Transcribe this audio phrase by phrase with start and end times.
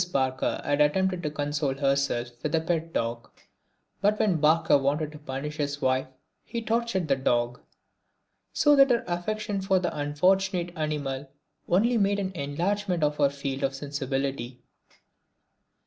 [0.11, 3.29] Barker had attempted to console herself with a pet dog,
[4.01, 6.07] but when Barker wanted to punish his wife
[6.43, 7.61] he tortured the dog.
[8.51, 11.29] So that her affection for the unfortunate animal
[11.69, 14.63] only made for an enlargement of her field of sensibility.